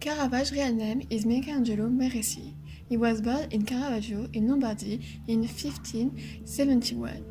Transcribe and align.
Caravaggio's 0.00 0.52
real 0.52 0.72
name 0.72 1.02
is 1.08 1.24
Michelangelo 1.24 1.88
Merisi. 1.88 2.54
He 2.88 2.96
was 2.96 3.20
born 3.22 3.48
in 3.50 3.64
Caravaggio 3.64 4.28
in 4.34 4.46
Lombardy 4.46 5.00
in 5.26 5.40
1571. 5.40 7.24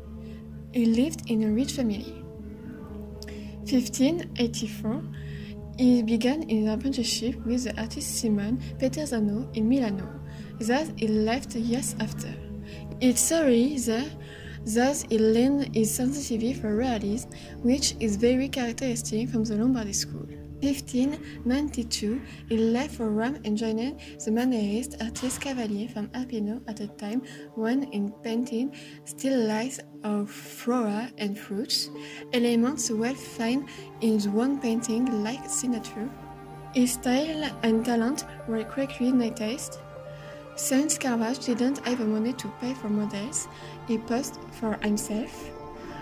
He 0.72 0.84
lived 0.84 1.30
in 1.30 1.44
a 1.44 1.52
rich 1.52 1.72
family. 1.72 2.24
1584, 3.70 5.02
he 5.78 6.02
began 6.02 6.48
his 6.48 6.68
apprenticeship 6.68 7.36
with 7.46 7.64
the 7.64 7.80
artist 7.80 8.18
Simon 8.18 8.58
Peterzano 8.78 9.48
in 9.56 9.68
Milano. 9.68 10.20
Thus, 10.60 10.90
he 10.96 11.06
left 11.06 11.54
years 11.54 11.94
after. 12.00 12.34
It's 13.00 13.20
sorry 13.20 13.78
there, 13.78 14.10
thus 14.64 15.02
he 15.08 15.18
learned 15.18 15.74
his 15.74 15.94
sensitivity 15.94 16.54
for 16.54 16.74
realism, 16.74 17.30
which 17.62 17.94
is 18.00 18.16
very 18.16 18.48
characteristic 18.48 19.28
from 19.28 19.44
the 19.44 19.56
Lombardy 19.56 19.92
school. 19.92 20.26
1592, 20.60 22.20
he 22.48 22.56
left 22.56 22.94
for 22.94 23.10
Rome 23.10 23.38
and 23.44 23.56
joined 23.56 24.00
the 24.24 24.30
Mannerist 24.30 25.02
artist 25.02 25.40
Cavalier 25.40 25.88
from 25.88 26.08
Arpino 26.08 26.62
at 26.68 26.80
a 26.80 26.88
time 26.88 27.22
when 27.54 27.84
in 27.92 28.12
painting 28.22 28.74
still 29.04 29.46
lies 29.46 29.80
of 30.04 30.30
flora 30.30 31.10
and 31.18 31.38
fruits, 31.38 31.90
elements 32.32 32.90
well 32.90 33.14
found 33.14 33.68
in 34.00 34.20
one 34.32 34.60
painting 34.60 35.22
like 35.22 35.48
signature. 35.48 36.08
His 36.74 36.92
style 36.92 37.50
and 37.62 37.84
talent 37.84 38.24
were 38.48 38.64
quickly 38.64 39.12
noticed. 39.12 39.80
Since 40.56 40.98
Caravaggio 40.98 41.54
didn't 41.54 41.86
have 41.86 41.98
the 41.98 42.04
money 42.06 42.32
to 42.32 42.48
pay 42.60 42.72
for 42.74 42.88
models, 42.88 43.46
he 43.86 43.98
posed 43.98 44.38
for 44.52 44.74
himself. 44.82 45.50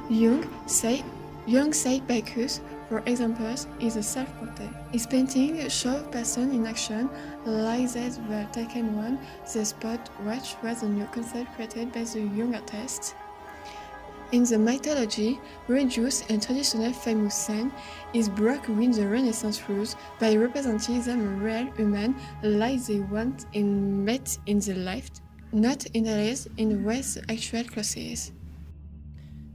Young 0.08 0.48
say, 0.66 1.02
Young 1.46 1.72
said 1.72 2.06
Bacchus, 2.06 2.60
for 2.94 3.02
example, 3.06 3.52
is 3.80 3.96
a 3.96 4.02
self-portrait. 4.04 4.70
His 4.92 5.04
painting 5.04 5.68
show 5.68 6.00
person 6.12 6.52
in 6.52 6.64
action, 6.64 7.10
like 7.44 7.92
that 7.94 8.16
were 8.28 8.46
taken 8.52 8.96
on 9.00 9.18
the 9.52 9.64
spot, 9.64 10.08
which 10.22 10.54
was 10.62 10.84
a 10.84 10.88
new 10.88 11.04
concept 11.06 11.52
created 11.56 11.90
by 11.92 12.04
the 12.04 12.20
young 12.20 12.54
artist. 12.54 13.16
In 14.30 14.44
the 14.44 14.58
mythology, 14.58 15.40
religious 15.66 16.22
and 16.30 16.40
traditional 16.40 16.92
famous 16.92 17.34
saint 17.34 17.72
is 18.12 18.28
broke 18.28 18.68
with 18.68 18.94
the 18.94 19.08
Renaissance 19.08 19.68
rules 19.68 19.96
by 20.20 20.36
representing 20.36 21.02
them 21.02 21.42
real 21.42 21.66
human 21.72 22.14
like 22.44 22.80
they 22.84 23.00
want 23.00 23.46
and 23.54 24.04
met 24.04 24.38
in 24.46 24.60
the 24.60 24.74
life, 24.74 25.10
not 25.50 25.84
in 25.86 26.04
the 26.04 26.14
lives 26.14 26.46
in 26.58 26.68
the 26.84 27.24
actual 27.28 27.64
clothes. 27.64 28.30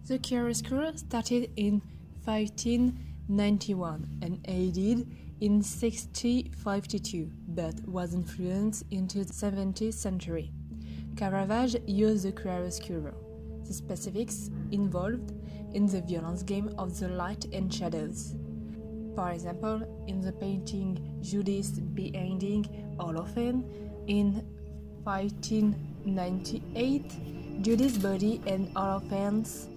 The 0.08 0.20
chiaroscuro 0.20 0.98
started 0.98 1.52
in 1.56 1.82
1591 3.30 4.08
and 4.24 4.42
ended 4.46 5.06
in 5.40 5.62
1652, 5.62 7.30
but 7.50 7.76
was 7.88 8.16
influenced 8.16 8.84
into 8.90 9.24
the 9.24 9.32
17th 9.32 9.94
century. 9.94 10.52
Caravaggio 11.16 11.80
used 11.86 12.26
the 12.26 12.32
chiaroscuro, 12.32 13.14
the 13.68 13.74
specifics 13.74 14.50
involved 14.72 15.32
in 15.74 15.86
the 15.86 16.02
violence 16.02 16.42
game 16.42 16.74
of 16.80 17.00
the 17.00 17.08
light 17.08 17.46
and 17.54 17.72
shadows. 17.72 18.34
For 19.16 19.30
example, 19.30 19.84
in 20.08 20.22
the 20.22 20.32
painting 20.32 21.20
Judith 21.22 21.80
Beheading 21.94 22.66
Holofernes 22.98 23.64
in 24.08 24.44
1598, 25.04 27.62
Judith's 27.62 28.00
body 28.00 28.42
and 28.48 28.74
Holofernes's 28.74 29.68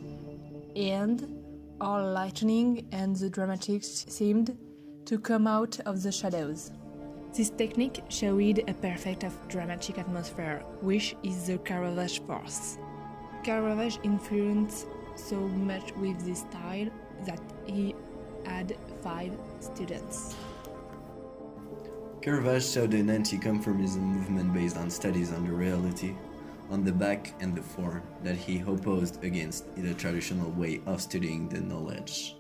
end 0.75 1.42
all 1.83 2.13
lightning 2.13 2.87
and 2.93 3.17
the 3.17 3.29
dramatics 3.29 4.07
seemed 4.09 4.57
to 5.05 5.19
come 5.19 5.49
out 5.49 5.81
of 5.81 6.01
the 6.05 6.13
shadows. 6.13 6.71
This 7.37 7.51
technique 7.51 8.05
showed 8.09 8.63
a 8.69 8.75
perfect 8.75 9.25
of 9.25 9.37
dramatic 9.49 9.99
atmosphere, 9.99 10.63
which 10.81 11.17
is 11.25 11.49
the 11.49 11.59
Caravage 11.59 12.23
force. 12.25 12.79
Caravage 13.43 13.99
influenced 14.05 14.87
so 15.17 15.37
much 15.37 15.93
with 15.97 16.25
this 16.25 16.41
style 16.41 16.89
that 17.27 17.41
he 17.67 17.97
had 18.45 18.77
five 19.03 19.33
students. 19.59 20.37
Caravaggio 22.23 22.61
showed 22.61 22.95
an 22.95 23.11
anti-conformism 23.11 23.99
movement 23.99 24.55
based 24.55 24.77
on 24.77 24.89
studies 24.89 25.33
on 25.33 25.45
the 25.45 25.53
reality, 25.53 26.15
on 26.73 26.83
the 26.83 26.93
back 26.93 27.35
and 27.41 27.55
the 27.55 27.63
form 27.63 28.03
that 28.25 28.35
he 28.35 28.61
opposed 28.61 29.23
against 29.23 29.73
the 29.77 29.93
traditional 29.93 30.51
way 30.53 30.81
of 30.87 31.03
studying 31.03 31.47
the 31.51 31.61
knowledge. 31.61 32.37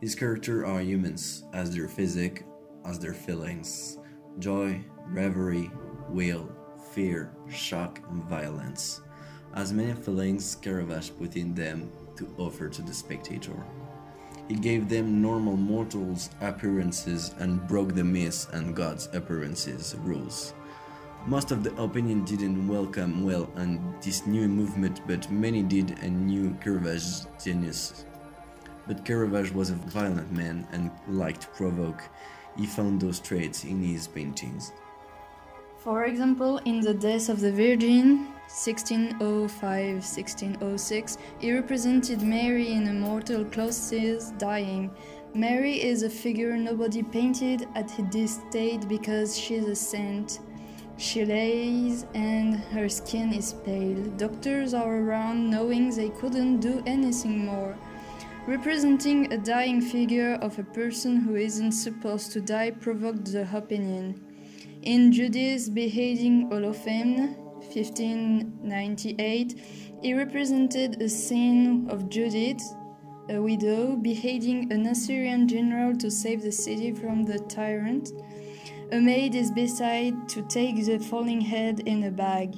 His 0.00 0.16
characters 0.16 0.64
are 0.64 0.80
humans, 0.80 1.44
as 1.52 1.72
their 1.72 1.86
physique, 1.86 2.42
as 2.84 2.98
their 2.98 3.14
feelings, 3.14 3.98
joy, 4.40 4.84
reverie, 5.06 5.70
will, 6.08 6.50
fear, 6.92 7.32
shock, 7.48 8.00
and 8.10 8.24
violence. 8.24 9.02
As 9.54 9.72
many 9.72 9.92
feelings 9.92 10.56
Caravaggio 10.56 11.14
put 11.14 11.36
in 11.36 11.54
them 11.54 11.92
to 12.16 12.34
offer 12.38 12.68
to 12.68 12.82
the 12.82 12.92
spectator. 12.92 13.64
He 14.48 14.56
gave 14.56 14.88
them 14.88 15.22
normal 15.22 15.56
mortals' 15.56 16.30
appearances 16.40 17.34
and 17.38 17.68
broke 17.68 17.94
the 17.94 18.02
myths 18.02 18.48
and 18.52 18.74
gods' 18.74 19.08
appearances 19.12 19.94
rules. 20.00 20.54
Most 21.26 21.50
of 21.50 21.62
the 21.62 21.74
opinion 21.80 22.24
didn't 22.24 22.66
welcome 22.66 23.24
well 23.24 23.50
on 23.56 23.94
this 24.00 24.26
new 24.26 24.48
movement, 24.48 25.02
but 25.06 25.30
many 25.30 25.62
did 25.62 25.98
and 26.00 26.26
knew 26.26 26.56
Caravaggio's 26.62 27.26
genius. 27.42 28.06
But 28.86 29.04
Caravaggio 29.04 29.54
was 29.54 29.68
a 29.68 29.74
violent 29.74 30.32
man 30.32 30.66
and 30.72 30.90
liked 31.06 31.42
to 31.42 31.48
provoke. 31.48 32.02
He 32.56 32.64
found 32.66 33.00
those 33.00 33.20
traits 33.20 33.64
in 33.64 33.82
his 33.82 34.08
paintings. 34.08 34.72
For 35.76 36.06
example, 36.06 36.56
in 36.64 36.80
The 36.80 36.94
Death 36.94 37.28
of 37.28 37.40
the 37.40 37.52
Virgin, 37.52 38.28
1605-1606, 38.48 41.18
he 41.38 41.52
represented 41.52 42.22
Mary 42.22 42.72
in 42.72 42.88
immortal 42.88 43.44
clothes 43.44 44.32
dying. 44.38 44.90
Mary 45.34 45.82
is 45.82 46.02
a 46.02 46.10
figure 46.10 46.56
nobody 46.56 47.02
painted 47.02 47.68
at 47.74 47.92
this 48.10 48.40
state 48.48 48.88
because 48.88 49.36
she's 49.38 49.66
a 49.66 49.76
saint. 49.76 50.40
She 51.00 51.24
lays 51.24 52.04
and 52.14 52.56
her 52.72 52.86
skin 52.90 53.32
is 53.32 53.54
pale. 53.64 54.04
Doctors 54.18 54.74
are 54.74 54.98
around 54.98 55.48
knowing 55.48 55.88
they 55.88 56.10
couldn't 56.10 56.60
do 56.60 56.82
anything 56.84 57.46
more. 57.46 57.74
Representing 58.46 59.32
a 59.32 59.38
dying 59.38 59.80
figure 59.80 60.34
of 60.42 60.58
a 60.58 60.62
person 60.62 61.16
who 61.16 61.36
isn't 61.36 61.72
supposed 61.72 62.32
to 62.32 62.42
die 62.42 62.72
provoked 62.72 63.32
the 63.32 63.48
opinion. 63.56 64.20
In 64.82 65.10
Judith 65.10 65.72
Beheading 65.74 66.50
Holofernes, 66.50 67.34
1598, 67.74 69.58
he 70.02 70.12
represented 70.12 71.00
a 71.00 71.08
scene 71.08 71.88
of 71.88 72.10
Judith, 72.10 72.60
a 73.30 73.40
widow, 73.40 73.96
beheading 73.96 74.70
an 74.70 74.84
Assyrian 74.84 75.48
general 75.48 75.96
to 75.96 76.10
save 76.10 76.42
the 76.42 76.52
city 76.52 76.92
from 76.92 77.24
the 77.24 77.38
tyrant. 77.38 78.10
A 78.92 78.98
maid 78.98 79.36
is 79.36 79.52
beside 79.52 80.28
to 80.30 80.42
take 80.42 80.84
the 80.84 80.98
falling 80.98 81.40
head 81.40 81.78
in 81.86 82.02
a 82.02 82.10
bag. 82.10 82.56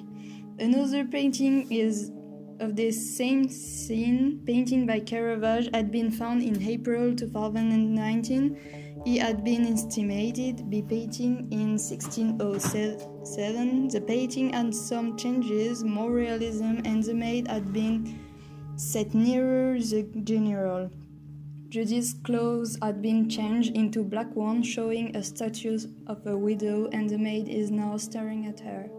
Another 0.58 1.04
painting 1.04 1.70
is 1.70 2.10
of 2.58 2.74
this 2.74 3.18
same 3.18 3.50
scene, 3.50 4.40
painted 4.46 4.86
by 4.86 5.00
Caravaggio, 5.00 5.70
had 5.74 5.90
been 5.90 6.10
found 6.10 6.42
in 6.42 6.62
April 6.62 7.14
2019. 7.14 9.02
He 9.04 9.18
had 9.18 9.44
been 9.44 9.66
estimated 9.66 10.70
be 10.70 10.80
painting 10.80 11.48
in 11.50 11.76
1607. 11.76 13.88
The 13.88 14.00
painting 14.00 14.54
had 14.54 14.74
some 14.74 15.18
changes, 15.18 15.84
more 15.84 16.10
realism, 16.10 16.78
and 16.86 17.02
the 17.02 17.12
maid 17.12 17.46
had 17.46 17.74
been 17.74 18.18
set 18.76 19.12
nearer 19.12 19.78
the 19.78 20.04
general. 20.24 20.90
Judy's 21.72 22.12
clothes 22.22 22.76
had 22.82 23.00
been 23.00 23.30
changed 23.30 23.74
into 23.74 24.04
black 24.04 24.36
ones, 24.36 24.66
showing 24.66 25.16
a 25.16 25.22
statue 25.22 25.78
of 26.06 26.26
a 26.26 26.36
widow, 26.36 26.90
and 26.92 27.08
the 27.08 27.16
maid 27.16 27.48
is 27.48 27.70
now 27.70 27.96
staring 27.96 28.44
at 28.44 28.60
her. 28.60 28.90